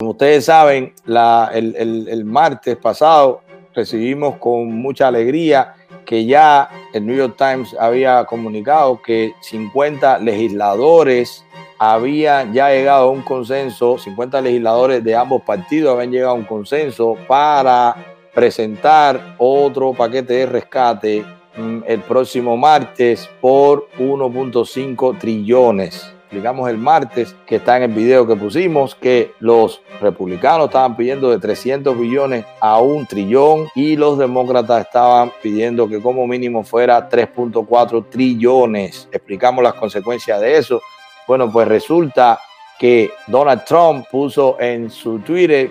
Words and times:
Como 0.00 0.12
ustedes 0.12 0.44
saben, 0.44 0.94
el, 1.06 2.24
martes 2.24 2.76
pasado 2.76 3.40
recibimos 3.74 4.36
con 4.36 4.70
mucha 4.72 5.08
alegría 5.08 5.74
que 6.06 6.24
ya 6.24 6.70
el 6.94 7.04
New 7.04 7.16
York 7.16 7.34
Times 7.36 7.74
había 7.76 8.24
comunicado 8.24 9.02
que 9.02 9.32
50 9.40 10.20
legisladores 10.20 11.44
habían 11.80 12.54
ya 12.54 12.70
llegado 12.70 13.08
a 13.08 13.10
un 13.10 13.22
consenso, 13.22 13.98
50 13.98 14.40
legisladores 14.40 15.02
de 15.02 15.16
ambos 15.16 15.42
partidos 15.42 15.96
habían 15.96 16.12
llegado 16.12 16.30
a 16.30 16.34
un 16.34 16.44
consenso 16.44 17.16
para 17.26 17.96
presentar 18.32 19.34
otro 19.36 19.94
paquete 19.94 20.32
de 20.32 20.46
rescate 20.46 21.24
mm, 21.56 21.80
el 21.88 22.02
próximo 22.02 22.56
martes 22.56 23.28
por 23.40 23.88
1.5 23.98 25.18
trillones 25.18 26.14
explicamos 26.28 26.68
el 26.68 26.76
martes, 26.76 27.34
que 27.46 27.56
está 27.56 27.78
en 27.78 27.84
el 27.84 27.92
video 27.94 28.26
que 28.26 28.36
pusimos, 28.36 28.94
que 28.94 29.32
los 29.40 29.80
republicanos 29.98 30.66
estaban 30.66 30.94
pidiendo 30.94 31.30
de 31.30 31.38
300 31.38 31.98
billones 31.98 32.44
a 32.60 32.78
un 32.80 33.06
trillón 33.06 33.66
y 33.74 33.96
los 33.96 34.18
demócratas 34.18 34.84
estaban 34.84 35.32
pidiendo 35.42 35.88
que 35.88 36.02
como 36.02 36.26
mínimo 36.26 36.64
fuera 36.64 37.08
3.4 37.08 38.10
trillones. 38.10 39.08
Explicamos 39.10 39.64
las 39.64 39.72
consecuencias 39.72 40.38
de 40.42 40.58
eso. 40.58 40.82
Bueno, 41.26 41.50
pues 41.50 41.66
resulta 41.66 42.38
que 42.78 43.10
Donald 43.26 43.64
Trump 43.64 44.04
puso 44.10 44.60
en 44.60 44.90
su 44.90 45.20
Twitter 45.20 45.70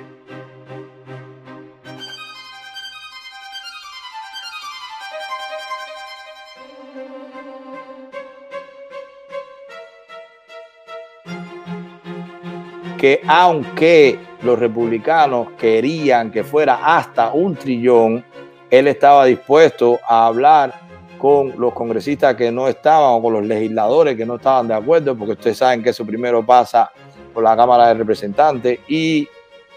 que 12.97 13.21
aunque 13.27 14.19
los 14.41 14.59
republicanos 14.59 15.49
querían 15.57 16.31
que 16.31 16.43
fuera 16.43 16.97
hasta 16.97 17.31
un 17.31 17.55
trillón, 17.55 18.23
él 18.69 18.87
estaba 18.87 19.25
dispuesto 19.25 19.99
a 20.07 20.27
hablar 20.27 20.73
con 21.17 21.53
los 21.57 21.73
congresistas 21.73 22.35
que 22.35 22.51
no 22.51 22.67
estaban 22.67 23.09
o 23.11 23.21
con 23.21 23.33
los 23.33 23.45
legisladores 23.45 24.15
que 24.15 24.25
no 24.25 24.35
estaban 24.35 24.67
de 24.67 24.75
acuerdo, 24.75 25.15
porque 25.15 25.33
ustedes 25.33 25.57
saben 25.57 25.81
que 25.81 25.89
eso 25.89 26.05
primero 26.05 26.45
pasa 26.45 26.91
por 27.33 27.43
la 27.43 27.55
Cámara 27.55 27.87
de 27.87 27.93
Representantes 27.95 28.79
y 28.87 29.27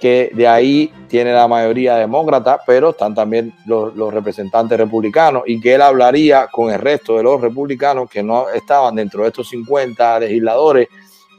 que 0.00 0.30
de 0.34 0.48
ahí 0.48 0.92
tiene 1.08 1.32
la 1.32 1.46
mayoría 1.46 1.96
demócrata, 1.96 2.60
pero 2.66 2.90
están 2.90 3.14
también 3.14 3.52
los, 3.66 3.94
los, 3.94 4.12
representantes 4.12 4.78
republicanos 4.78 5.42
y 5.46 5.60
que 5.60 5.74
él 5.74 5.82
hablaría 5.82 6.46
con 6.46 6.72
el 6.72 6.80
resto 6.80 7.18
de 7.18 7.22
los 7.22 7.38
republicanos 7.38 8.08
que 8.08 8.22
no 8.22 8.48
estaban 8.48 8.94
dentro 8.94 9.22
de 9.22 9.28
estos 9.28 9.50
50 9.50 10.20
legisladores 10.20 10.88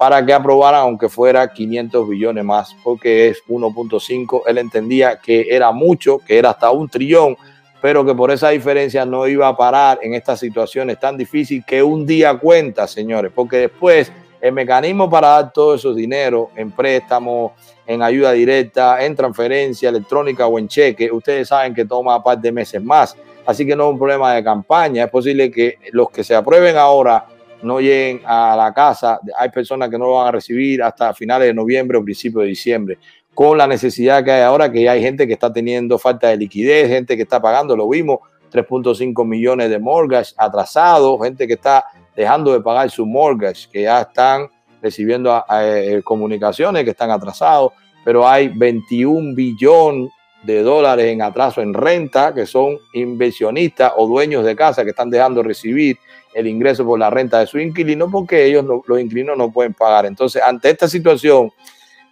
para 0.01 0.25
que 0.25 0.33
aprobara 0.33 0.79
aunque 0.79 1.09
fuera 1.09 1.53
500 1.53 2.09
billones 2.09 2.43
más, 2.43 2.75
porque 2.83 3.27
es 3.27 3.43
1.5. 3.47 4.41
Él 4.47 4.57
entendía 4.57 5.19
que 5.19 5.45
era 5.47 5.71
mucho, 5.71 6.17
que 6.17 6.39
era 6.39 6.49
hasta 6.49 6.71
un 6.71 6.89
trillón, 6.89 7.37
pero 7.79 8.03
que 8.03 8.15
por 8.15 8.31
esa 8.31 8.49
diferencia 8.49 9.05
no 9.05 9.27
iba 9.27 9.47
a 9.47 9.55
parar 9.55 9.99
en 10.01 10.15
estas 10.15 10.39
situaciones 10.39 10.99
tan 10.99 11.17
difíciles 11.17 11.63
que 11.67 11.83
un 11.83 12.03
día 12.07 12.35
cuenta, 12.39 12.87
señores, 12.87 13.31
porque 13.35 13.57
después 13.57 14.11
el 14.41 14.53
mecanismo 14.53 15.07
para 15.07 15.27
dar 15.27 15.53
todo 15.53 15.75
esos 15.75 15.95
dinero 15.95 16.49
en 16.55 16.71
préstamos, 16.71 17.51
en 17.85 18.01
ayuda 18.01 18.31
directa, 18.31 19.05
en 19.05 19.15
transferencia 19.15 19.89
electrónica 19.89 20.47
o 20.47 20.57
en 20.57 20.67
cheque, 20.67 21.11
ustedes 21.11 21.49
saben 21.49 21.75
que 21.75 21.85
toma 21.85 22.17
un 22.17 22.23
par 22.23 22.39
de 22.39 22.51
meses 22.51 22.81
más. 22.81 23.15
Así 23.45 23.67
que 23.67 23.75
no 23.75 23.83
es 23.83 23.91
un 23.91 23.99
problema 23.99 24.33
de 24.33 24.43
campaña. 24.43 25.03
Es 25.03 25.11
posible 25.11 25.51
que 25.51 25.77
los 25.91 26.09
que 26.09 26.23
se 26.23 26.33
aprueben 26.33 26.75
ahora 26.75 27.23
no 27.63 27.79
lleguen 27.79 28.21
a 28.25 28.55
la 28.55 28.73
casa. 28.73 29.19
Hay 29.37 29.49
personas 29.49 29.89
que 29.89 29.97
no 29.97 30.05
lo 30.05 30.13
van 30.13 30.27
a 30.27 30.31
recibir 30.31 30.81
hasta 30.83 31.13
finales 31.13 31.47
de 31.47 31.53
noviembre 31.53 31.97
o 31.97 32.03
principios 32.03 32.43
de 32.43 32.49
diciembre. 32.49 32.97
Con 33.33 33.57
la 33.57 33.67
necesidad 33.67 34.23
que 34.23 34.31
hay 34.31 34.41
ahora, 34.41 34.71
que 34.71 34.89
hay 34.89 35.01
gente 35.01 35.25
que 35.25 35.33
está 35.33 35.51
teniendo 35.51 35.97
falta 35.97 36.27
de 36.27 36.37
liquidez, 36.37 36.89
gente 36.89 37.15
que 37.15 37.23
está 37.23 37.41
pagando, 37.41 37.75
lo 37.75 37.87
vimos, 37.87 38.19
3.5 38.51 39.25
millones 39.25 39.69
de 39.69 39.79
mortgage 39.79 40.33
atrasados, 40.37 41.19
gente 41.23 41.47
que 41.47 41.53
está 41.53 41.85
dejando 42.15 42.51
de 42.51 42.59
pagar 42.59 42.89
su 42.89 43.05
mortgage, 43.05 43.69
que 43.71 43.83
ya 43.83 44.01
están 44.01 44.47
recibiendo 44.81 45.43
eh, 45.61 46.01
comunicaciones 46.03 46.83
que 46.83 46.89
están 46.89 47.11
atrasados, 47.11 47.71
pero 48.03 48.27
hay 48.27 48.49
21 48.49 49.33
billones 49.35 50.11
de 50.43 50.63
dólares 50.63 51.05
en 51.05 51.21
atraso 51.21 51.61
en 51.61 51.73
renta, 51.73 52.33
que 52.33 52.45
son 52.45 52.77
inversionistas 52.93 53.93
o 53.95 54.07
dueños 54.07 54.43
de 54.43 54.55
casa 54.55 54.83
que 54.83 54.89
están 54.89 55.09
dejando 55.09 55.41
de 55.41 55.47
recibir 55.47 55.97
el 56.33 56.47
ingreso 56.47 56.85
por 56.85 56.97
la 56.97 57.09
renta 57.09 57.39
de 57.39 57.47
su 57.47 57.59
inquilino 57.59 58.09
porque 58.09 58.45
ellos, 58.45 58.65
los 58.85 58.99
inquilinos, 58.99 59.37
no 59.37 59.51
pueden 59.51 59.73
pagar. 59.73 60.05
Entonces, 60.05 60.41
ante 60.41 60.69
esta 60.69 60.87
situación, 60.87 61.51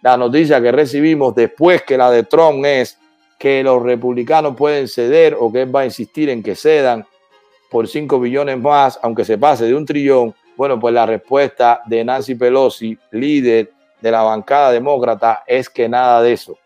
la 0.02 0.16
noticia 0.16 0.60
que 0.60 0.72
recibimos 0.72 1.34
después 1.34 1.82
que 1.82 1.96
la 1.96 2.10
de 2.10 2.24
Trump 2.24 2.64
es 2.64 2.98
que 3.38 3.62
los 3.62 3.82
republicanos 3.82 4.54
pueden 4.56 4.86
ceder 4.86 5.36
o 5.38 5.50
que 5.50 5.62
él 5.62 5.74
va 5.74 5.80
a 5.80 5.84
insistir 5.86 6.28
en 6.28 6.42
que 6.42 6.54
cedan 6.54 7.06
por 7.70 7.88
5 7.88 8.20
billones 8.20 8.58
más, 8.58 8.98
aunque 9.02 9.24
se 9.24 9.38
pase 9.38 9.64
de 9.64 9.74
un 9.74 9.86
trillón. 9.86 10.34
Bueno, 10.56 10.78
pues 10.78 10.92
la 10.92 11.06
respuesta 11.06 11.80
de 11.86 12.04
Nancy 12.04 12.34
Pelosi, 12.34 12.98
líder 13.12 13.72
de 14.00 14.10
la 14.10 14.22
bancada 14.22 14.72
demócrata, 14.72 15.42
es 15.46 15.70
que 15.70 15.88
nada 15.88 16.20
de 16.20 16.32
eso, 16.32 16.58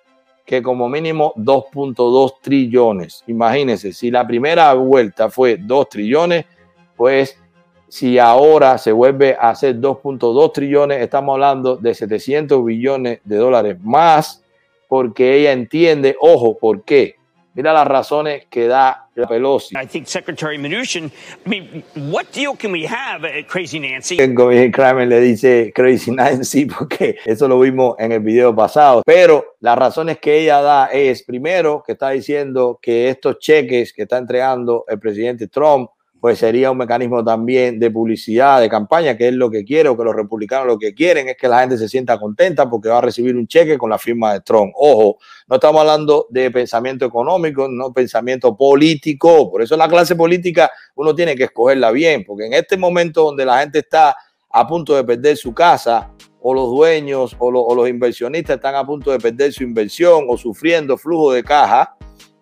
que 0.45 0.63
como 0.63 0.89
mínimo 0.89 1.33
2.2 1.37 2.35
trillones. 2.41 3.25
Imagínense, 3.27 3.93
si 3.93 4.11
la 4.11 4.27
primera 4.27 4.73
vuelta 4.75 5.31
fue 5.31 5.57
2 5.57 5.89
trillones, 5.89 6.45
pues 6.97 7.39
si 7.89 8.19
ahora 8.19 8.77
se 8.77 8.93
vuelve 8.93 9.37
a 9.39 9.51
hacer 9.51 9.81
2.2 9.81 10.53
trillones, 10.53 11.01
estamos 11.01 11.35
hablando 11.35 11.77
de 11.77 11.95
700 11.95 12.65
billones 12.65 13.21
de 13.25 13.37
dólares 13.37 13.77
más, 13.81 14.45
porque 14.89 15.37
ella 15.37 15.53
entiende, 15.53 16.17
ojo, 16.21 16.59
¿por 16.59 16.83
qué? 16.83 17.17
Mira 17.55 17.73
las 17.73 17.87
razones 17.87 18.47
que 18.51 18.67
da 18.67 19.09
la 19.15 19.29
Pelosi. 19.29 19.77
I 19.77 19.87
think 19.87 20.09
Secretary 20.09 20.59
Mnuchin, 20.59 21.11
I 21.47 21.49
mean, 21.49 21.85
what 22.11 22.33
deal 22.33 22.57
can 22.57 22.73
we 22.73 22.85
have, 22.85 23.23
uh, 23.25 23.47
Crazy 23.47 23.79
Nancy? 23.79 24.17
Kramer 24.73 25.07
le 25.07 25.21
dice 25.21 25.73
Crazy 25.73 26.11
Nancy 26.11 26.67
porque 26.79 27.17
eso 27.25 27.47
lo 27.47 27.61
vimos 27.61 27.95
en 28.01 28.11
el 28.11 28.21
video 28.21 28.55
pasado. 28.57 29.03
Pero 29.07 29.55
las 29.61 29.79
razones 29.79 30.19
que 30.19 30.41
ella 30.41 30.61
da 30.63 30.87
es, 30.87 31.23
primero, 31.23 31.85
que 31.87 31.93
está 31.93 32.11
diciendo 32.11 32.81
que 32.83 33.09
estos 33.09 33.39
cheques 33.39 33.93
que 33.93 34.03
está 34.03 34.19
entregando 34.19 34.85
el 34.89 34.99
presidente 34.99 35.47
Trump 35.47 35.91
pues 36.25 36.39
sería 36.39 36.71
un 36.71 36.79
mecanismo 36.79 37.23
también 37.23 37.79
de 37.79 37.91
publicidad, 37.91 38.59
de 38.59 38.71
campaña, 38.71 39.15
que 39.15 39.29
es 39.29 39.35
lo 39.35 39.51
que 39.51 39.63
quiere 39.63 39.91
o 39.91 39.97
que 39.99 40.05
los 40.05 40.17
republicanos 40.17 40.67
lo 40.67 40.79
que 40.79 40.95
quieren 40.95 41.29
es 41.29 41.37
que 41.37 41.47
la 41.49 41.61
gente 41.61 41.77
se 41.77 41.87
sienta 41.87 42.19
contenta 42.19 42.71
porque 42.71 42.89
va 42.89 42.97
a 42.97 43.01
recibir 43.03 43.37
un 43.37 43.47
cheque 43.47 43.77
con 43.77 43.91
la 43.91 43.99
firma 43.99 44.33
de 44.33 44.41
Trump. 44.41 44.73
Ojo, 44.75 45.19
no 45.47 45.57
estamos 45.57 45.83
hablando 45.83 46.27
de 46.31 46.51
pensamiento 46.51 47.05
económico, 47.05 47.69
no 47.69 47.93
pensamiento 47.93 48.57
político. 48.57 49.51
Por 49.51 49.61
eso 49.61 49.77
la 49.77 49.87
clase 49.87 50.17
política 50.17 50.71
uno 50.95 51.15
tiene 51.15 51.37
que 51.37 51.45
escogerla 51.45 51.91
bien, 51.91 52.25
porque 52.25 52.47
en 52.47 52.55
este 52.55 52.79
momento 52.79 53.25
donde 53.25 53.45
la 53.45 53.61
gente 53.61 53.81
está 53.81 54.17
a 54.49 54.67
punto 54.67 54.97
de 54.97 55.05
perder 55.05 55.37
su 55.37 55.53
casa, 55.53 56.11
o 56.41 56.55
los 56.55 56.71
dueños 56.71 57.37
o, 57.39 57.49
o 57.49 57.75
los 57.75 57.87
inversionistas 57.87 58.57
están 58.57 58.77
a 58.77 58.87
punto 58.87 59.11
de 59.11 59.19
perder 59.19 59.53
su 59.53 59.63
inversión 59.63 60.25
o 60.27 60.39
sufriendo 60.39 60.97
flujo 60.97 61.35
de 61.35 61.45
caja, 61.45 61.95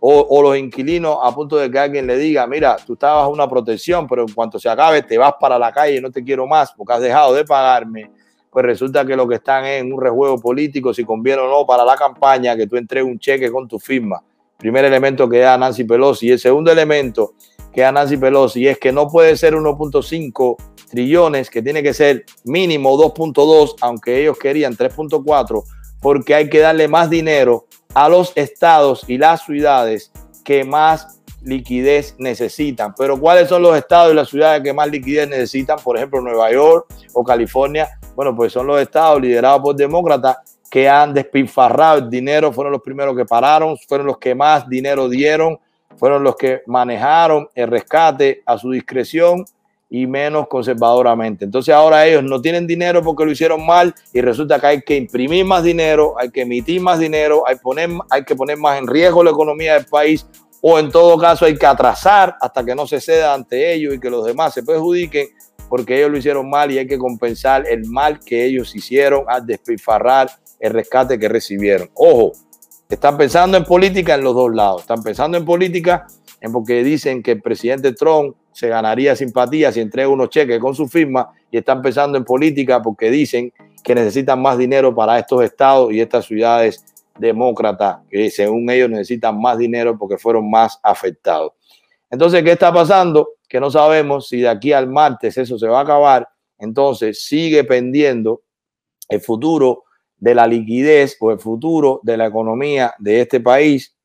o, 0.04 0.42
los 0.42 0.58
inquilinos 0.58 1.18
a 1.22 1.32
punto 1.32 1.56
de 1.56 1.70
que 1.70 1.78
alguien 1.78 2.08
le 2.08 2.16
diga, 2.16 2.44
mira, 2.48 2.76
tú 2.84 2.94
estabas 2.94 3.28
una 3.28 3.48
protección, 3.48 4.08
pero 4.08 4.22
en 4.22 4.34
cuanto 4.34 4.58
se 4.58 4.68
acabe 4.68 5.02
te 5.02 5.16
vas 5.16 5.34
para 5.38 5.56
la 5.60 5.70
calle 5.70 6.00
no 6.00 6.10
te 6.10 6.24
quiero 6.24 6.44
más 6.44 6.72
porque 6.72 6.94
has 6.94 7.00
dejado 7.00 7.32
de 7.34 7.44
pagarme, 7.44 8.10
pues 8.50 8.66
resulta 8.66 9.06
que 9.06 9.14
lo 9.14 9.28
que 9.28 9.36
están 9.36 9.64
es 9.64 9.80
en 9.80 9.92
un 9.92 10.00
rejuego 10.00 10.40
político, 10.40 10.92
si 10.92 11.04
conviene 11.04 11.42
o 11.42 11.48
no 11.48 11.64
para 11.64 11.84
la 11.84 11.94
campaña, 11.94 12.56
que 12.56 12.66
tú 12.66 12.76
entregues 12.76 13.08
un 13.08 13.18
cheque 13.20 13.48
con 13.52 13.68
tu 13.68 13.78
firma. 13.78 14.20
Primer 14.58 14.84
elemento 14.84 15.28
que 15.28 15.38
da 15.38 15.56
Nancy 15.56 15.84
Pelosi. 15.84 16.30
El 16.32 16.40
segundo 16.40 16.72
elemento 16.72 17.34
que 17.72 17.82
da 17.82 17.92
Nancy 17.92 18.16
Pelosi 18.16 18.66
es 18.66 18.78
que 18.78 18.90
no 18.90 19.06
puede 19.06 19.36
ser 19.36 19.54
1.5 19.54 20.56
trillones, 20.90 21.48
que 21.48 21.62
tiene 21.62 21.80
que 21.80 21.94
ser 21.94 22.24
mínimo 22.44 22.96
2.2, 22.98 23.76
aunque 23.80 24.20
ellos 24.20 24.36
querían 24.36 24.76
3.4, 24.76 25.62
porque 26.00 26.34
hay 26.34 26.50
que 26.50 26.58
darle 26.58 26.88
más 26.88 27.08
dinero 27.08 27.66
a 27.94 28.08
los 28.08 28.32
estados 28.36 29.04
y 29.08 29.18
las 29.18 29.44
ciudades 29.44 30.12
que 30.44 30.64
más 30.64 31.20
liquidez 31.42 32.14
necesitan. 32.18 32.94
Pero 32.96 33.18
¿cuáles 33.18 33.48
son 33.48 33.62
los 33.62 33.76
estados 33.76 34.12
y 34.12 34.16
las 34.16 34.28
ciudades 34.28 34.62
que 34.62 34.72
más 34.72 34.88
liquidez 34.88 35.28
necesitan? 35.28 35.78
Por 35.82 35.96
ejemplo, 35.96 36.20
Nueva 36.20 36.50
York 36.52 36.86
o 37.12 37.24
California. 37.24 37.88
Bueno, 38.14 38.34
pues 38.34 38.52
son 38.52 38.66
los 38.66 38.80
estados 38.80 39.20
liderados 39.20 39.60
por 39.62 39.76
demócratas 39.76 40.36
que 40.70 40.88
han 40.88 41.12
despilfarrado 41.12 41.98
el 41.98 42.08
dinero, 42.08 42.50
fueron 42.50 42.72
los 42.72 42.80
primeros 42.80 43.14
que 43.14 43.26
pararon, 43.26 43.76
fueron 43.86 44.06
los 44.06 44.16
que 44.16 44.34
más 44.34 44.66
dinero 44.66 45.06
dieron, 45.06 45.58
fueron 45.98 46.22
los 46.22 46.34
que 46.36 46.62
manejaron 46.66 47.46
el 47.54 47.68
rescate 47.68 48.42
a 48.46 48.56
su 48.56 48.70
discreción 48.70 49.44
y 49.94 50.06
menos 50.06 50.48
conservadoramente. 50.48 51.44
Entonces 51.44 51.74
ahora 51.74 52.06
ellos 52.06 52.24
no 52.24 52.40
tienen 52.40 52.66
dinero 52.66 53.02
porque 53.02 53.26
lo 53.26 53.30
hicieron 53.30 53.66
mal 53.66 53.94
y 54.14 54.22
resulta 54.22 54.58
que 54.58 54.66
hay 54.66 54.80
que 54.80 54.96
imprimir 54.96 55.44
más 55.44 55.62
dinero, 55.62 56.14
hay 56.18 56.30
que 56.30 56.40
emitir 56.40 56.80
más 56.80 56.98
dinero, 56.98 57.44
hay, 57.46 57.56
que 58.24 58.34
poner 58.34 58.56
más 58.56 58.78
en 58.78 58.86
riesgo 58.86 59.22
la 59.22 59.32
economía 59.32 59.74
del 59.74 59.84
país 59.84 60.26
o 60.62 60.78
en 60.78 60.90
todo 60.90 61.18
caso 61.18 61.44
hay 61.44 61.58
que 61.58 61.66
atrasar 61.66 62.36
hasta 62.40 62.64
que 62.64 62.74
no 62.74 62.86
se 62.86 63.02
ceda 63.02 63.34
ante 63.34 63.74
ellos 63.74 63.92
y 63.92 64.00
que 64.00 64.08
los 64.08 64.24
demás 64.24 64.54
se 64.54 64.62
perjudiquen 64.62 65.28
porque 65.68 65.98
ellos 65.98 66.10
lo 66.10 66.16
hicieron 66.16 66.48
mal 66.48 66.70
y 66.70 66.78
hay 66.78 66.86
que 66.86 66.96
compensar 66.96 67.66
el 67.68 67.84
mal 67.84 68.18
que 68.18 68.46
ellos 68.46 68.74
hicieron 68.74 69.26
al 69.28 69.44
despilfarrar 69.44 70.30
el 70.58 70.72
rescate 70.72 71.18
que 71.18 71.28
recibieron. 71.28 71.90
Ojo, 71.92 72.32
están 72.88 73.18
pensando 73.18 73.58
en 73.58 73.64
política 73.64 74.14
en 74.14 74.24
los 74.24 74.34
dos 74.34 74.54
lados. 74.54 74.80
Están 74.82 75.02
pensando 75.02 75.36
en 75.36 75.44
política 75.44 76.06
en 76.40 76.50
porque 76.50 76.82
dicen 76.82 77.22
que 77.22 77.32
el 77.32 77.42
presidente 77.42 77.92
Trump 77.92 78.36
se 78.52 78.68
ganaría 78.68 79.16
simpatía 79.16 79.72
si 79.72 79.80
entrega 79.80 80.08
unos 80.08 80.30
cheques 80.30 80.60
con 80.60 80.74
su 80.74 80.86
firma 80.88 81.32
y 81.50 81.58
están 81.58 81.82
pensando 81.82 82.18
en 82.18 82.24
política 82.24 82.80
porque 82.82 83.10
dicen 83.10 83.52
que 83.82 83.94
necesitan 83.94 84.40
más 84.40 84.58
dinero 84.58 84.94
para 84.94 85.18
estos 85.18 85.42
estados 85.42 85.92
y 85.92 86.00
estas 86.00 86.26
ciudades 86.26 86.84
demócratas, 87.18 87.98
que 88.10 88.30
según 88.30 88.68
ellos 88.70 88.90
necesitan 88.90 89.40
más 89.40 89.58
dinero 89.58 89.98
porque 89.98 90.18
fueron 90.18 90.50
más 90.50 90.78
afectados. 90.82 91.52
Entonces, 92.10 92.42
¿qué 92.42 92.52
está 92.52 92.72
pasando? 92.72 93.30
Que 93.48 93.60
no 93.60 93.70
sabemos 93.70 94.28
si 94.28 94.40
de 94.40 94.48
aquí 94.48 94.72
al 94.72 94.88
martes 94.88 95.36
eso 95.36 95.58
se 95.58 95.66
va 95.66 95.80
a 95.80 95.82
acabar. 95.82 96.28
Entonces, 96.58 97.24
sigue 97.24 97.64
pendiendo 97.64 98.42
el 99.08 99.20
futuro 99.20 99.84
de 100.18 100.34
la 100.34 100.46
liquidez 100.46 101.16
o 101.20 101.32
el 101.32 101.38
futuro 101.38 102.00
de 102.02 102.16
la 102.16 102.26
economía 102.26 102.94
de 102.98 103.22
este 103.22 103.40
país. 103.40 103.96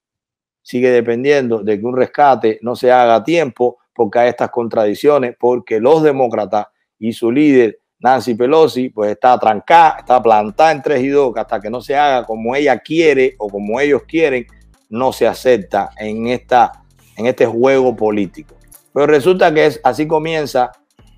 Sigue 0.61 0.89
dependiendo 0.89 1.63
de 1.63 1.79
que 1.79 1.85
un 1.85 1.95
rescate 1.95 2.59
no 2.61 2.75
se 2.75 2.91
haga 2.91 3.15
a 3.15 3.23
tiempo 3.23 3.77
porque 3.97 4.19
hay 4.19 4.29
estas 4.29 4.51
contradicciones, 4.51 5.35
porque 5.37 5.79
los 5.79 6.03
demócratas 6.03 6.67
y 6.99 7.11
su 7.11 7.31
líder 7.31 7.79
Nancy 7.99 8.35
Pelosi 8.35 8.89
pues 8.89 9.11
está 9.11 9.39
trancada, 9.39 9.97
está 9.99 10.21
plantada 10.21 10.71
en 10.71 10.81
3 10.83 11.01
y 11.01 11.07
2, 11.07 11.33
que 11.33 11.39
hasta 11.39 11.59
que 11.59 11.69
no 11.69 11.81
se 11.81 11.95
haga 11.95 12.25
como 12.25 12.55
ella 12.55 12.77
quiere 12.77 13.33
o 13.39 13.49
como 13.49 13.79
ellos 13.79 14.03
quieren, 14.07 14.45
no 14.89 15.11
se 15.11 15.27
acepta 15.27 15.89
en, 15.97 16.27
esta, 16.27 16.83
en 17.17 17.25
este 17.25 17.47
juego 17.47 17.95
político. 17.95 18.55
Pero 18.93 19.07
resulta 19.07 19.51
que 19.53 19.65
es, 19.65 19.81
así 19.83 20.07
comienza 20.07 20.71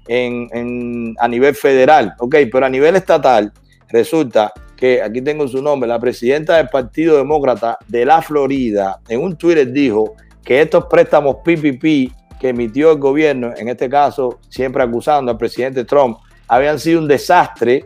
en, 0.08 1.16
a 1.20 1.28
nivel 1.28 1.54
federal, 1.54 2.16
ok, 2.18 2.36
pero 2.52 2.66
a 2.66 2.70
nivel 2.70 2.96
estatal 2.96 3.52
resulta 3.90 4.52
que, 4.76 5.02
aquí 5.02 5.22
tengo 5.22 5.48
su 5.48 5.62
nombre, 5.62 5.88
la 5.88 6.00
presidenta 6.00 6.56
del 6.56 6.70
Partido 6.70 7.18
Demócrata 7.18 7.78
de 7.88 8.06
la 8.06 8.22
Florida, 8.22 9.02
en 9.10 9.22
un 9.22 9.38
Twitter 9.38 9.70
dijo 9.72 10.16
que 10.44 10.62
estos 10.62 10.86
préstamos 10.86 11.38
PPP 11.44 12.19
que 12.40 12.50
emitió 12.50 12.92
el 12.92 13.00
gobierno, 13.00 13.52
en 13.56 13.68
este 13.70 13.90
caso 13.90 14.40
siempre 14.50 14.82
acusando 14.82 15.32
al 15.32 15.38
presidente 15.38 15.84
Trump, 15.84 16.18
habían 16.48 16.80
sido 16.80 17.00
un 17.00 17.08
desastre 17.08 17.86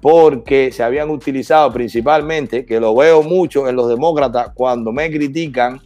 porque 0.00 0.70
se 0.70 0.82
habían 0.82 1.08
utilizado 1.08 1.72
principalmente, 1.72 2.66
que 2.66 2.78
lo 2.78 2.94
veo 2.94 3.22
mucho 3.22 3.66
en 3.66 3.74
los 3.74 3.88
demócratas 3.88 4.50
cuando 4.54 4.92
me 4.92 5.10
critican, 5.10 5.80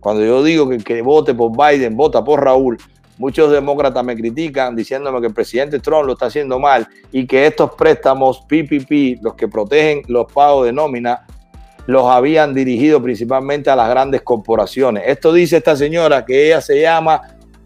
cuando 0.00 0.24
yo 0.24 0.42
digo 0.42 0.68
que, 0.68 1.00
vote 1.00 1.32
por 1.32 1.52
Biden, 1.52 1.96
vota 1.96 2.24
por 2.24 2.44
Raúl, 2.44 2.76
muchos 3.18 3.52
demócratas 3.52 4.04
me 4.04 4.16
critican 4.16 4.74
diciéndome 4.74 5.20
que 5.20 5.28
el 5.28 5.32
presidente 5.34 5.78
Trump 5.78 6.06
lo 6.06 6.14
está 6.14 6.26
haciendo 6.26 6.58
mal 6.58 6.88
y 7.12 7.24
que 7.24 7.46
estos 7.46 7.70
préstamos 7.74 8.40
PPP, 8.48 9.22
los 9.22 9.34
que 9.34 9.46
protegen 9.46 10.02
los 10.08 10.26
pagos 10.32 10.66
de 10.66 10.72
nómina, 10.72 11.24
los 11.86 12.06
habían 12.06 12.54
dirigido 12.54 13.00
principalmente 13.00 13.70
a 13.70 13.76
las 13.76 13.88
grandes 13.88 14.22
corporaciones. 14.22 15.04
Esto 15.06 15.32
dice 15.32 15.58
esta 15.58 15.76
señora 15.76 16.24
que 16.24 16.46
ella 16.46 16.60
se 16.60 16.80
llama 16.80 17.20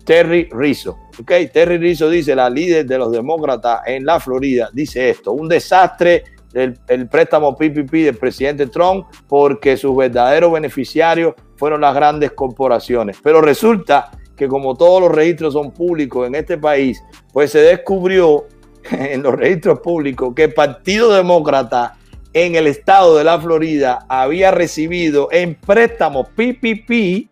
Terry 0.06 0.48
Rizzo. 0.52 0.98
Okay, 1.20 1.48
Terry 1.48 1.76
Rizzo 1.76 2.08
dice, 2.08 2.34
la 2.34 2.48
líder 2.48 2.86
de 2.86 2.96
los 2.96 3.10
demócratas 3.10 3.80
en 3.86 4.06
la 4.06 4.20
Florida, 4.20 4.70
dice 4.72 5.10
esto, 5.10 5.32
un 5.32 5.48
desastre 5.48 6.22
el, 6.54 7.08
préstamo 7.08 7.54
PPP 7.54 7.92
del 7.92 8.16
presidente 8.16 8.66
Trump 8.68 9.06
porque 9.28 9.76
sus 9.76 9.94
verdaderos 9.96 10.52
beneficiarios 10.52 11.34
fueron 11.56 11.80
las 11.80 11.94
grandes 11.94 12.32
corporaciones. 12.32 13.18
Pero 13.22 13.40
resulta 13.40 14.10
que 14.36 14.48
como 14.48 14.74
todos 14.74 15.02
los 15.02 15.12
registros 15.12 15.54
son 15.54 15.72
públicos 15.72 16.26
en 16.26 16.34
este 16.34 16.56
país, 16.56 17.02
pues 17.32 17.50
se 17.50 17.60
descubrió 17.60 18.46
en 18.90 19.22
los 19.22 19.34
registros 19.34 19.80
públicos 19.80 20.32
que 20.34 20.44
el 20.44 20.54
Partido 20.54 21.12
Demócrata 21.12 21.98
en 22.32 22.54
el 22.54 22.66
estado 22.66 23.16
de 23.16 23.24
la 23.24 23.40
Florida 23.40 24.04
había 24.08 24.50
recibido 24.50 25.28
en 25.32 25.54
préstamos 25.54 26.28
PPP 26.28 27.30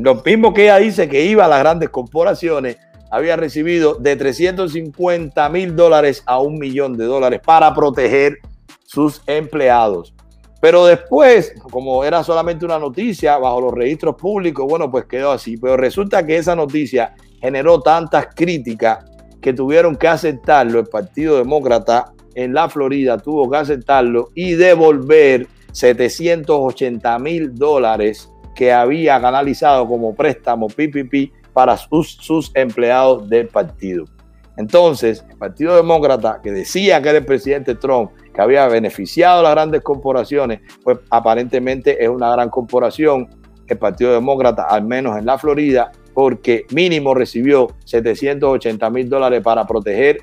lo 0.00 0.22
mismo 0.24 0.54
que 0.54 0.64
ella 0.64 0.78
dice 0.78 1.08
que 1.08 1.24
iba 1.24 1.44
a 1.44 1.48
las 1.48 1.58
grandes 1.58 1.90
corporaciones, 1.90 2.78
había 3.10 3.36
recibido 3.36 3.94
de 3.94 4.16
350 4.16 5.48
mil 5.50 5.76
dólares 5.76 6.22
a 6.24 6.40
un 6.40 6.58
millón 6.58 6.96
de 6.96 7.04
dólares 7.04 7.40
para 7.44 7.74
proteger 7.74 8.38
sus 8.84 9.22
empleados. 9.26 10.14
Pero 10.62 10.86
después, 10.86 11.54
como 11.70 12.04
era 12.04 12.24
solamente 12.24 12.64
una 12.64 12.78
noticia 12.78 13.36
bajo 13.36 13.60
los 13.60 13.74
registros 13.74 14.14
públicos, 14.14 14.64
bueno, 14.66 14.90
pues 14.90 15.04
quedó 15.04 15.32
así. 15.32 15.56
Pero 15.56 15.76
resulta 15.76 16.24
que 16.24 16.36
esa 16.36 16.54
noticia 16.56 17.14
generó 17.40 17.80
tantas 17.80 18.28
críticas 18.34 19.04
que 19.42 19.52
tuvieron 19.52 19.96
que 19.96 20.08
aceptarlo. 20.08 20.78
El 20.78 20.86
Partido 20.86 21.36
Demócrata 21.36 22.12
en 22.34 22.54
la 22.54 22.70
Florida 22.70 23.18
tuvo 23.18 23.50
que 23.50 23.56
aceptarlo 23.58 24.28
y 24.34 24.52
devolver 24.52 25.48
780 25.72 27.18
mil 27.18 27.54
dólares 27.54 28.31
que 28.54 28.72
había 28.72 29.20
canalizado 29.20 29.86
como 29.86 30.14
préstamo 30.14 30.68
PPP 30.68 31.32
para 31.52 31.76
sus, 31.76 32.12
sus 32.20 32.50
empleados 32.54 33.28
del 33.28 33.48
partido. 33.48 34.04
Entonces, 34.56 35.24
el 35.30 35.38
Partido 35.38 35.76
Demócrata, 35.76 36.40
que 36.42 36.52
decía 36.52 37.00
que 37.00 37.08
era 37.08 37.18
el 37.18 37.24
presidente 37.24 37.74
Trump, 37.74 38.10
que 38.34 38.40
había 38.40 38.66
beneficiado 38.68 39.40
a 39.40 39.42
las 39.42 39.52
grandes 39.52 39.82
corporaciones, 39.82 40.60
pues 40.84 40.98
aparentemente 41.10 42.02
es 42.02 42.08
una 42.08 42.30
gran 42.32 42.50
corporación, 42.50 43.28
el 43.66 43.78
Partido 43.78 44.12
Demócrata, 44.12 44.64
al 44.64 44.84
menos 44.84 45.16
en 45.16 45.24
la 45.24 45.38
Florida, 45.38 45.90
porque 46.12 46.66
mínimo 46.72 47.14
recibió 47.14 47.68
780 47.84 48.90
mil 48.90 49.08
dólares 49.08 49.40
para 49.42 49.66
proteger 49.66 50.18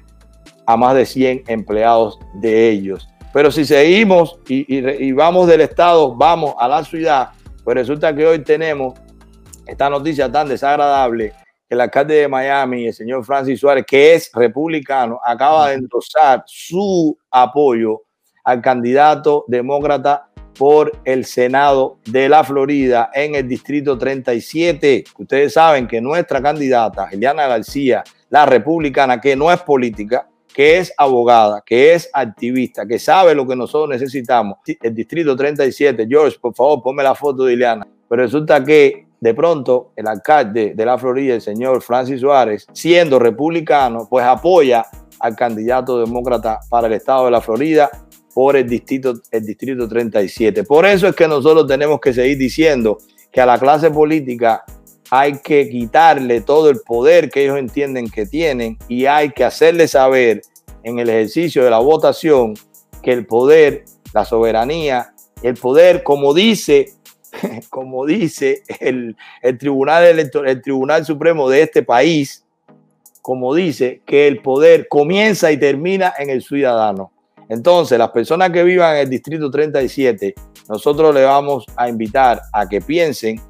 a 0.67 0.77
más 0.77 0.95
de 0.95 1.05
100 1.05 1.43
empleados 1.47 2.19
de 2.35 2.69
ellos. 2.69 3.09
Pero 3.33 3.51
si 3.51 3.65
seguimos 3.65 4.39
y, 4.47 4.65
y 4.75 5.11
vamos 5.11 5.47
del 5.47 5.61
Estado, 5.61 6.15
vamos 6.15 6.53
a 6.59 6.67
la 6.67 6.83
ciudad, 6.83 7.29
pues 7.69 7.77
resulta 7.77 8.16
que 8.16 8.25
hoy 8.25 8.39
tenemos 8.39 9.00
esta 9.68 9.92
noticia 9.92 10.31
tan 10.31 10.50
desagradable 10.50 11.33
que 11.68 11.75
el 11.75 11.81
alcalde 11.81 12.16
de 12.16 12.27
Miami, 12.27 12.88
el 12.88 12.95
señor 12.95 13.24
Francis 13.24 13.60
Suárez, 13.60 13.86
que 13.86 14.16
es 14.16 14.31
republicano, 14.33 15.19
acaba 15.24 15.69
de 15.69 15.75
endosar 15.75 16.42
su 16.48 17.16
apoyo 17.30 18.01
al 18.44 18.60
candidato 18.60 19.45
demócrata 19.48 20.31
por 20.57 20.92
el 21.06 21.25
Senado 21.25 22.00
de 22.07 22.27
la 22.27 22.44
Florida 22.44 23.12
en 23.13 23.36
el 23.36 23.48
distrito 23.48 24.00
37. 24.00 25.04
Ustedes 25.19 25.54
saben 25.54 25.88
que 25.88 26.01
nuestra 26.01 26.42
candidata, 26.42 27.07
Eliana 27.12 27.45
García, 27.45 28.04
la 28.31 28.48
republicana, 28.48 29.21
que 29.21 29.36
no 29.36 29.51
es 29.51 29.62
política, 29.62 30.27
que 30.53 30.77
es 30.77 30.93
abogada, 30.97 31.63
que 31.65 31.93
es 31.93 32.09
activista, 32.13 32.85
que 32.85 32.99
sabe 32.99 33.35
lo 33.35 33.47
que 33.47 33.55
nosotros 33.55 33.89
necesitamos. 33.89 34.57
El 34.81 34.93
distrito 34.93 35.35
37, 35.35 36.07
George, 36.09 36.37
por 36.39 36.53
favor, 36.53 36.81
ponme 36.81 37.03
la 37.03 37.15
foto 37.15 37.45
de 37.45 37.53
Ileana. 37.53 37.87
Pero 38.07 38.23
resulta 38.23 38.63
que 38.63 39.07
de 39.19 39.33
pronto 39.33 39.91
el 39.95 40.07
alcalde 40.07 40.73
de 40.75 40.85
la 40.85 40.97
Florida, 40.97 41.35
el 41.35 41.41
señor 41.41 41.81
Francis 41.81 42.21
Suárez, 42.21 42.65
siendo 42.73 43.19
republicano, 43.19 44.07
pues 44.09 44.25
apoya 44.25 44.85
al 45.19 45.35
candidato 45.35 45.99
demócrata 45.99 46.59
para 46.69 46.87
el 46.87 46.94
estado 46.94 47.25
de 47.25 47.31
la 47.31 47.41
Florida 47.41 47.89
por 48.33 48.56
el 48.56 48.68
distrito, 48.68 49.13
el 49.31 49.45
distrito 49.45 49.87
37. 49.87 50.63
Por 50.63 50.85
eso 50.85 51.07
es 51.07 51.15
que 51.15 51.27
nosotros 51.27 51.68
tenemos 51.68 51.99
que 51.99 52.13
seguir 52.13 52.37
diciendo 52.37 52.97
que 53.31 53.41
a 53.41 53.45
la 53.45 53.59
clase 53.59 53.91
política 53.91 54.63
hay 55.09 55.39
que 55.39 55.69
quitarle 55.69 56.42
todo 56.42 56.69
el 56.69 56.81
poder 56.81 57.30
que 57.30 57.44
ellos 57.44 57.57
entienden 57.57 58.09
que 58.09 58.25
tienen 58.25 58.78
y 58.87 59.06
hay 59.06 59.31
que 59.31 59.44
hacerle 59.44 59.87
saber 59.87 60.42
en 60.83 60.99
el 60.99 61.09
ejercicio 61.09 61.63
de 61.63 61.69
la 61.69 61.80
votación 61.80 62.54
que 63.01 63.11
el 63.11 63.25
poder, 63.25 63.85
la 64.13 64.25
soberanía, 64.25 65.13
el 65.42 65.56
poder, 65.56 66.04
como 66.04 66.33
dice, 66.33 66.94
como 67.69 68.06
dice 68.06 68.63
el, 68.80 69.16
tribunal 69.57 70.19
el 70.19 70.61
Tribunal 70.61 71.06
Supremo 71.06 71.49
de 71.49 71.63
este 71.63 71.83
país, 71.83 72.45
como 73.21 73.54
dice, 73.54 74.01
que 74.06 74.28
el 74.28 74.42
poder 74.42 74.87
comienza 74.87 75.51
y 75.51 75.57
termina 75.57 76.13
en 76.18 76.30
el 76.30 76.42
ciudadano. 76.42 77.11
Entonces, 77.49 77.97
las 77.97 78.11
personas 78.11 78.51
que 78.51 78.63
vivan 78.63 78.95
en 78.95 79.01
el 79.01 79.09
Distrito 79.09 79.49
37, 79.49 80.35
nosotros 80.69 81.13
le 81.13 81.23
vamos 81.23 81.66
a 81.75 81.89
invitar 81.89 82.42
a 82.54 82.69
que 82.69 82.80
piensen 82.80 83.42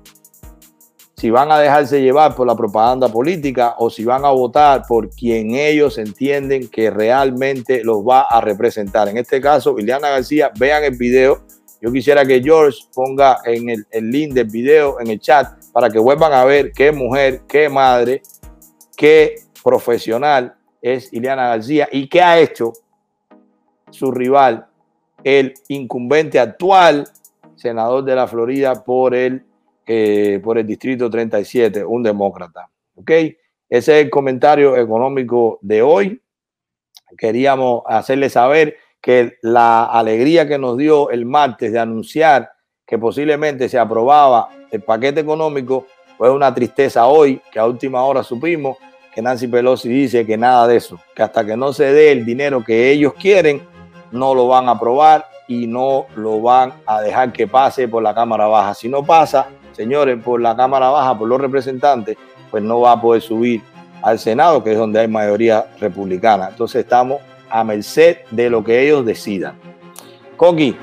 si 1.19 1.29
van 1.29 1.51
a 1.51 1.59
dejarse 1.59 2.01
llevar 2.01 2.33
por 2.33 2.47
la 2.47 2.55
propaganda 2.55 3.09
política 3.09 3.75
o 3.77 3.89
si 3.89 4.05
van 4.05 4.23
a 4.23 4.29
votar 4.29 4.83
por 4.87 5.09
quien 5.09 5.53
ellos 5.53 5.97
entienden 5.97 6.69
que 6.69 6.89
realmente 6.89 7.83
los 7.83 7.97
va 7.97 8.21
a 8.21 8.39
representar. 8.39 9.09
En 9.09 9.17
este 9.17 9.41
caso, 9.41 9.77
Ileana 9.77 10.11
García, 10.11 10.49
vean 10.57 10.85
el 10.85 10.95
video. 10.95 11.41
Yo 11.81 11.91
quisiera 11.91 12.25
que 12.25 12.41
George 12.41 12.79
ponga 12.93 13.39
en 13.43 13.69
el, 13.69 13.85
el 13.91 14.09
link 14.09 14.33
del 14.33 14.47
video 14.47 15.01
en 15.01 15.09
el 15.09 15.19
chat 15.19 15.61
para 15.73 15.89
que 15.89 15.99
vuelvan 15.99 16.31
a 16.31 16.45
ver 16.45 16.71
qué 16.71 16.93
mujer, 16.93 17.41
qué 17.49 17.67
madre, 17.67 18.21
qué 18.95 19.35
profesional 19.61 20.55
es 20.81 21.11
Ileana 21.11 21.49
García 21.49 21.89
y 21.91 22.07
qué 22.07 22.21
ha 22.21 22.39
hecho 22.39 22.71
su 23.91 24.09
rival, 24.09 24.67
el 25.21 25.53
incumbente 25.67 26.39
actual 26.39 27.09
senador 27.57 28.05
de 28.05 28.15
la 28.15 28.25
Florida 28.25 28.85
por 28.85 29.13
el 29.13 29.48
eh, 29.91 30.39
por 30.43 30.59
el 30.59 30.67
distrito 30.67 31.09
37, 31.09 31.83
un 31.83 32.03
demócrata. 32.03 32.69
¿Ok? 32.93 33.09
Ese 33.09 33.35
es 33.69 33.87
el 33.89 34.11
comentario 34.11 34.77
económico 34.77 35.57
de 35.63 35.81
hoy. 35.81 36.21
Queríamos 37.17 37.81
hacerle 37.87 38.29
saber 38.29 38.77
que 39.01 39.39
la 39.41 39.85
alegría 39.85 40.47
que 40.47 40.59
nos 40.59 40.77
dio 40.77 41.09
el 41.09 41.25
martes 41.25 41.71
de 41.71 41.79
anunciar 41.79 42.51
que 42.85 42.99
posiblemente 42.99 43.67
se 43.67 43.79
aprobaba 43.79 44.49
el 44.69 44.81
paquete 44.81 45.21
económico, 45.21 45.87
fue 46.19 46.29
una 46.29 46.53
tristeza 46.53 47.07
hoy, 47.07 47.41
que 47.51 47.57
a 47.57 47.65
última 47.65 48.03
hora 48.03 48.21
supimos 48.21 48.77
que 49.11 49.23
Nancy 49.23 49.47
Pelosi 49.47 49.89
dice 49.89 50.23
que 50.23 50.37
nada 50.37 50.67
de 50.67 50.75
eso, 50.75 50.99
que 51.15 51.23
hasta 51.23 51.43
que 51.43 51.57
no 51.57 51.73
se 51.73 51.91
dé 51.91 52.11
el 52.11 52.25
dinero 52.25 52.63
que 52.63 52.91
ellos 52.91 53.15
quieren, 53.15 53.63
no 54.11 54.33
lo 54.33 54.47
van 54.47 54.67
a 54.67 54.71
aprobar 54.71 55.25
y 55.47 55.67
no 55.67 56.05
lo 56.15 56.41
van 56.41 56.73
a 56.85 57.01
dejar 57.01 57.31
que 57.33 57.47
pase 57.47 57.87
por 57.87 58.03
la 58.03 58.13
Cámara 58.13 58.47
Baja. 58.47 58.73
Si 58.73 58.87
no 58.87 59.03
pasa, 59.03 59.47
señores, 59.71 60.21
por 60.23 60.41
la 60.41 60.55
Cámara 60.55 60.89
Baja, 60.89 61.17
por 61.17 61.27
los 61.27 61.41
representantes, 61.41 62.17
pues 62.51 62.63
no 62.63 62.81
va 62.81 62.93
a 62.93 63.01
poder 63.01 63.21
subir 63.21 63.61
al 64.01 64.19
Senado, 64.19 64.63
que 64.63 64.73
es 64.73 64.77
donde 64.77 64.99
hay 64.99 65.07
mayoría 65.07 65.65
republicana. 65.79 66.49
Entonces 66.49 66.83
estamos 66.83 67.21
a 67.49 67.63
merced 67.63 68.17
de 68.31 68.49
lo 68.49 68.63
que 68.63 68.81
ellos 68.81 69.05
decidan. 69.05 69.59
Coqui, 70.37 70.75